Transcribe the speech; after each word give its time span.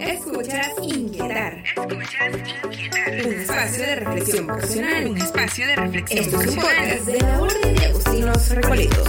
Escuchas 0.00 0.72
Inquietar. 0.80 1.62
Escuchas 1.64 2.36
Inquietar. 2.64 3.26
Un 3.26 3.32
espacio 3.32 3.86
de 3.86 3.96
reflexión 3.96 4.46
vocacional. 4.46 5.06
Un 5.06 5.18
espacio 5.18 5.66
de 5.66 5.76
reflexión 5.76 6.18
Esto 6.24 6.40
es 6.40 6.48
un 6.48 6.54
podcast 6.56 7.06
de 7.06 7.20
la 7.20 7.42
Orden 7.42 7.74
de 7.74 7.84
Agustinos 7.84 8.50
Recoletos. 8.50 9.08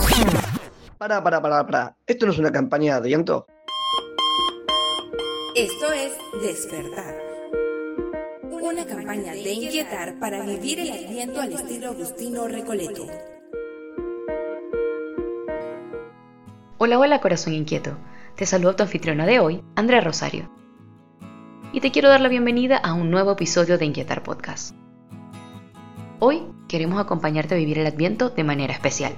Para, 0.98 1.24
para, 1.24 1.42
para, 1.42 1.66
para. 1.66 1.96
¿Esto 2.06 2.26
no 2.26 2.34
es 2.34 2.40
una 2.40 2.52
campaña 2.52 3.00
de 3.00 3.08
viento? 3.08 3.48
Esto 5.56 5.94
es 5.94 6.14
Despertar. 6.42 7.16
Una 8.52 8.86
campaña 8.86 9.34
de 9.34 9.52
inquietar 9.52 10.20
para 10.20 10.42
vivir 10.46 10.80
el 10.80 10.92
aliento 10.92 11.42
al 11.42 11.54
estilo 11.54 11.90
Agustino 11.92 12.48
Recoleto. 12.48 13.08
Hola, 16.78 17.00
hola 17.00 17.22
corazón 17.22 17.54
inquieto. 17.54 17.98
Te 18.36 18.46
saludo 18.46 18.76
tu 18.76 18.84
anfitriona 18.84 19.26
de 19.26 19.40
hoy, 19.40 19.64
Andrea 19.76 20.02
Rosario. 20.02 20.63
Y 21.76 21.82
te 21.82 21.90
quiero 21.90 22.08
dar 22.08 22.22
la 22.22 22.30
bienvenida 22.30 22.78
a 22.78 22.94
un 22.94 23.10
nuevo 23.10 23.32
episodio 23.32 23.80
de 23.80 23.86
Inquietar 23.86 24.22
Podcast. 24.22 24.76
Hoy 26.20 26.44
queremos 26.68 27.02
acompañarte 27.02 27.56
a 27.56 27.58
vivir 27.58 27.80
el 27.80 27.88
Adviento 27.88 28.30
de 28.30 28.44
manera 28.44 28.74
especial. 28.74 29.16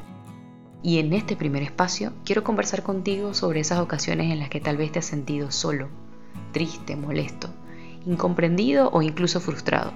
Y 0.81 0.99
en 0.99 1.11
este 1.11 1.35
primer 1.35 1.63
espacio 1.63 2.13
quiero 2.23 2.45
conversar 2.45 2.81
contigo 2.81 3.33
sobre 3.33 3.59
esas 3.59 3.79
ocasiones 3.79 4.31
en 4.31 4.39
las 4.39 4.47
que 4.47 4.61
tal 4.61 4.77
vez 4.77 4.93
te 4.93 4.99
has 4.99 5.05
sentido 5.05 5.51
solo, 5.51 5.89
triste, 6.53 6.95
molesto, 6.95 7.49
incomprendido 8.05 8.89
o 8.93 9.01
incluso 9.01 9.41
frustrado 9.41 9.91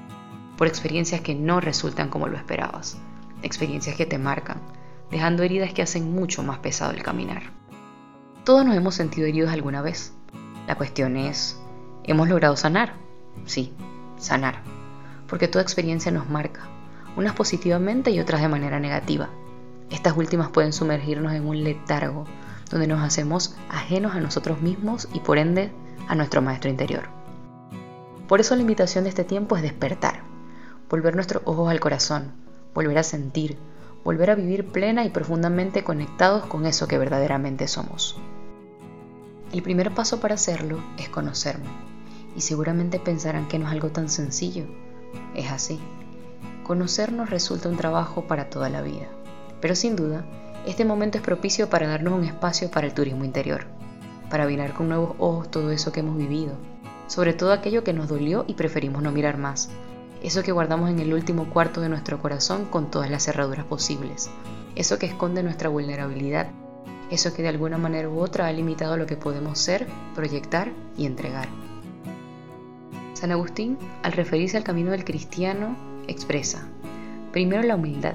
por 0.57 0.67
experiencias 0.67 1.21
que 1.21 1.35
no 1.35 1.61
resultan 1.61 2.09
como 2.09 2.27
lo 2.27 2.35
esperabas, 2.35 2.97
experiencias 3.41 3.95
que 3.95 4.05
te 4.05 4.17
marcan, 4.17 4.59
dejando 5.09 5.43
heridas 5.43 5.71
que 5.71 5.81
hacen 5.81 6.13
mucho 6.13 6.43
más 6.43 6.59
pesado 6.59 6.91
el 6.91 7.03
caminar. 7.03 7.53
Todos 8.43 8.65
nos 8.65 8.75
hemos 8.75 8.95
sentido 8.95 9.27
heridos 9.27 9.53
alguna 9.53 9.81
vez. 9.81 10.11
La 10.67 10.75
cuestión 10.75 11.15
es, 11.15 11.57
¿hemos 12.09 12.27
logrado 12.27 12.57
sanar? 12.57 12.93
Sí, 13.45 13.71
sanar. 14.17 14.63
Porque 15.27 15.47
toda 15.47 15.61
experiencia 15.61 16.11
nos 16.11 16.27
marca, 16.27 16.61
unas 17.15 17.35
positivamente 17.35 18.09
y 18.09 18.19
otras 18.19 18.41
de 18.41 18.47
manera 18.47 18.79
negativa. 18.79 19.29
Estas 19.91 20.17
últimas 20.17 20.49
pueden 20.49 20.73
sumergirnos 20.73 21.33
en 21.33 21.47
un 21.47 21.63
letargo, 21.63 22.25
donde 22.71 22.87
nos 22.87 23.01
hacemos 23.01 23.55
ajenos 23.69 24.15
a 24.15 24.21
nosotros 24.21 24.59
mismos 24.59 25.07
y 25.13 25.19
por 25.19 25.37
ende 25.37 25.71
a 26.07 26.15
nuestro 26.15 26.41
maestro 26.41 26.71
interior. 26.71 27.03
Por 28.27 28.39
eso 28.39 28.55
la 28.55 28.61
invitación 28.61 29.03
de 29.03 29.11
este 29.11 29.23
tiempo 29.23 29.55
es 29.55 29.61
despertar, 29.61 30.23
volver 30.89 31.13
nuestros 31.13 31.43
ojos 31.45 31.69
al 31.69 31.79
corazón, 31.79 32.31
volver 32.73 32.97
a 32.97 33.03
sentir, 33.03 33.59
volver 34.03 34.31
a 34.31 34.35
vivir 34.35 34.65
plena 34.65 35.05
y 35.05 35.11
profundamente 35.11 35.83
conectados 35.83 36.47
con 36.47 36.65
eso 36.65 36.87
que 36.87 36.97
verdaderamente 36.97 37.67
somos. 37.67 38.19
El 39.51 39.61
primer 39.61 39.93
paso 39.93 40.19
para 40.19 40.35
hacerlo 40.35 40.83
es 40.97 41.09
conocerme, 41.09 41.69
y 42.35 42.41
seguramente 42.41 42.99
pensarán 42.99 43.47
que 43.47 43.59
no 43.59 43.67
es 43.67 43.71
algo 43.71 43.89
tan 43.89 44.09
sencillo. 44.09 44.65
Es 45.35 45.51
así. 45.51 45.79
Conocernos 46.63 47.29
resulta 47.29 47.69
un 47.69 47.77
trabajo 47.77 48.27
para 48.27 48.49
toda 48.49 48.69
la 48.69 48.81
vida, 48.81 49.07
pero 49.61 49.75
sin 49.75 49.95
duda, 49.95 50.23
este 50.65 50.85
momento 50.85 51.17
es 51.17 51.23
propicio 51.23 51.69
para 51.69 51.87
darnos 51.87 52.13
un 52.13 52.25
espacio 52.25 52.69
para 52.69 52.87
el 52.87 52.93
turismo 52.93 53.25
interior, 53.25 53.65
para 54.29 54.45
mirar 54.45 54.73
con 54.73 54.89
nuevos 54.89 55.15
ojos 55.17 55.49
todo 55.49 55.71
eso 55.71 55.91
que 55.91 56.01
hemos 56.01 56.17
vivido, 56.17 56.53
sobre 57.07 57.33
todo 57.33 57.53
aquello 57.53 57.83
que 57.83 57.93
nos 57.93 58.07
dolió 58.07 58.45
y 58.47 58.53
preferimos 58.53 59.01
no 59.01 59.11
mirar 59.11 59.37
más, 59.37 59.69
eso 60.21 60.43
que 60.43 60.51
guardamos 60.51 60.89
en 60.89 60.99
el 60.99 61.13
último 61.13 61.49
cuarto 61.49 61.81
de 61.81 61.89
nuestro 61.89 62.21
corazón 62.21 62.65
con 62.65 62.91
todas 62.91 63.09
las 63.09 63.23
cerraduras 63.23 63.65
posibles, 63.65 64.29
eso 64.75 64.99
que 64.99 65.07
esconde 65.07 65.41
nuestra 65.41 65.69
vulnerabilidad 65.69 66.51
eso 67.09 67.33
que 67.33 67.41
de 67.41 67.49
alguna 67.49 67.77
manera 67.77 68.09
u 68.09 68.19
otra 68.19 68.47
ha 68.47 68.53
limitado 68.53 68.95
lo 68.95 69.05
que 69.05 69.17
podemos 69.17 69.57
ser, 69.57 69.87
proyectar 70.13 70.71
y 70.97 71.05
entregar. 71.05 71.47
San 73.19 73.33
Agustín, 73.33 73.77
al 74.01 74.13
referirse 74.13 74.55
al 74.55 74.63
camino 74.63 74.91
del 74.91 75.03
cristiano, 75.03 75.75
expresa, 76.07 76.69
primero 77.33 77.61
la 77.63 77.75
humildad, 77.75 78.13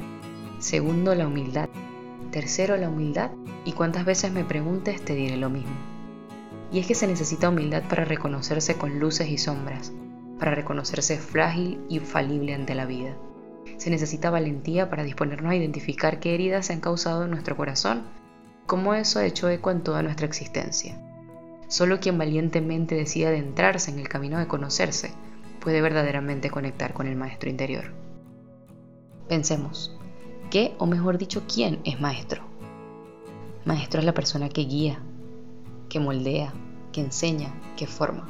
segundo 0.61 1.15
la 1.15 1.27
humildad, 1.27 1.69
tercero 2.31 2.79
la 2.79 2.89
humildad 2.89 3.31
y 3.67 3.73
cuántas 3.73 4.07
veces 4.07 4.33
me 4.33 4.45
preguntes 4.45 5.05
te 5.05 5.15
diré 5.15 5.37
lo 5.37 5.51
mismo. 5.51 5.77
Y 6.73 6.79
es 6.79 6.87
que 6.87 6.95
se 6.95 7.07
necesita 7.07 7.51
humildad 7.51 7.83
para 7.87 8.07
reconocerse 8.07 8.77
con 8.77 8.99
luces 8.99 9.29
y 9.29 9.37
sombras, 9.37 9.93
para 10.39 10.55
reconocerse 10.55 11.19
frágil 11.19 11.85
y 11.91 11.99
falible 11.99 12.55
ante 12.55 12.75
la 12.75 12.87
vida. 12.87 13.15
Se 13.77 13.91
necesita 13.91 14.31
valentía 14.31 14.89
para 14.89 15.05
disponernos 15.05 15.53
a 15.53 15.57
identificar 15.57 16.19
qué 16.19 16.33
heridas 16.33 16.65
se 16.65 16.73
han 16.73 16.81
causado 16.81 17.25
en 17.25 17.31
nuestro 17.31 17.59
corazón 17.59 18.05
cómo 18.65 18.95
eso 18.95 19.19
ha 19.19 19.27
hecho 19.27 19.51
eco 19.51 19.71
en 19.71 19.83
toda 19.83 20.03
nuestra 20.03 20.25
existencia. 20.25 20.97
Solo 21.69 22.01
quien 22.01 22.19
valientemente 22.19 22.95
decide 22.95 23.29
adentrarse 23.29 23.91
en 23.91 23.99
el 23.99 24.09
camino 24.09 24.39
de 24.39 24.47
conocerse 24.47 25.13
puede 25.61 25.81
verdaderamente 25.81 26.51
conectar 26.51 26.93
con 26.93 27.07
el 27.07 27.17
maestro 27.17 27.49
interior. 27.49 27.93
Pensemos, 29.29 29.97
¿qué 30.51 30.75
o 30.79 30.87
mejor 30.87 31.17
dicho 31.17 31.45
quién 31.53 31.81
es 31.85 32.01
maestro? 32.01 32.43
Maestro 33.65 34.01
es 34.01 34.07
la 34.07 34.13
persona 34.13 34.51
que 34.51 34.63
guía, 34.63 35.01
que 35.89 36.01
moldea, 36.01 36.53
que 36.93 37.01
enseña, 37.01 37.55
que 37.77 37.87
forma. 37.87 38.29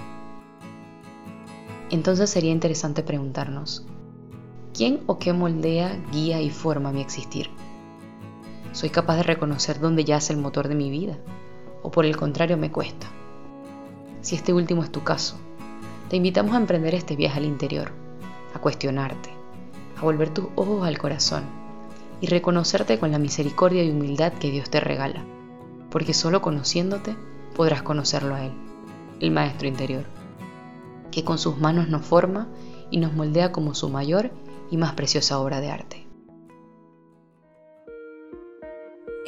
Entonces 1.90 2.30
sería 2.30 2.52
interesante 2.52 3.02
preguntarnos, 3.02 3.84
¿quién 4.72 5.00
o 5.06 5.18
qué 5.18 5.32
moldea, 5.32 5.96
guía 6.12 6.40
y 6.40 6.50
forma 6.50 6.92
mi 6.92 7.00
existir? 7.00 7.50
¿Soy 8.72 8.90
capaz 8.90 9.16
de 9.16 9.22
reconocer 9.24 9.80
dónde 9.80 10.04
yace 10.04 10.32
el 10.32 10.38
motor 10.38 10.68
de 10.68 10.74
mi 10.76 10.90
vida? 10.90 11.18
¿O 11.82 11.90
por 11.90 12.06
el 12.06 12.16
contrario 12.16 12.56
me 12.56 12.70
cuesta? 12.70 13.08
Si 14.24 14.36
este 14.36 14.54
último 14.54 14.82
es 14.82 14.90
tu 14.90 15.04
caso, 15.04 15.36
te 16.08 16.16
invitamos 16.16 16.54
a 16.54 16.56
emprender 16.56 16.94
este 16.94 17.14
viaje 17.14 17.40
al 17.40 17.44
interior, 17.44 17.92
a 18.54 18.58
cuestionarte, 18.58 19.28
a 19.98 20.00
volver 20.00 20.30
tus 20.30 20.46
ojos 20.54 20.86
al 20.86 20.96
corazón 20.96 21.44
y 22.22 22.28
reconocerte 22.28 22.98
con 22.98 23.12
la 23.12 23.18
misericordia 23.18 23.84
y 23.84 23.90
humildad 23.90 24.32
que 24.32 24.50
Dios 24.50 24.70
te 24.70 24.80
regala, 24.80 25.22
porque 25.90 26.14
solo 26.14 26.40
conociéndote 26.40 27.14
podrás 27.54 27.82
conocerlo 27.82 28.34
a 28.34 28.46
Él, 28.46 28.52
el 29.20 29.30
Maestro 29.30 29.68
interior, 29.68 30.06
que 31.10 31.22
con 31.22 31.36
sus 31.36 31.58
manos 31.58 31.90
nos 31.90 32.06
forma 32.06 32.48
y 32.90 32.96
nos 32.96 33.12
moldea 33.12 33.52
como 33.52 33.74
su 33.74 33.90
mayor 33.90 34.30
y 34.70 34.78
más 34.78 34.94
preciosa 34.94 35.38
obra 35.38 35.60
de 35.60 35.70
arte. 35.70 36.06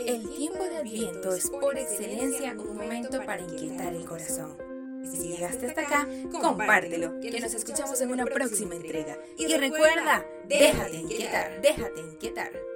El 0.07 0.27
tiempo 0.31 0.65
de 0.65 0.78
Adviento 0.78 1.34
es 1.34 1.51
por 1.51 1.77
excelencia 1.77 2.55
un 2.59 2.78
momento 2.78 3.19
para 3.27 3.43
inquietar 3.43 3.93
el 3.93 4.07
corazón. 4.07 4.66
Si 5.11 5.28
llegaste 5.28 5.67
hasta 5.67 5.83
acá, 5.83 6.09
compártelo, 6.41 7.21
que 7.21 7.41
nos 7.41 7.55
escuchamos 7.55 8.00
en 8.00 8.11
una 8.11 8.25
próxima 8.25 8.75
entrega. 8.75 9.19
Y 9.37 9.47
recuerda, 9.55 10.25
déjate 10.49 10.97
inquietar, 10.97 11.61
déjate 11.61 12.00
inquietar. 12.00 12.76